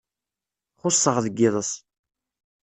[0.81, 1.71] Xuṣṣeɣ deg yiḍes.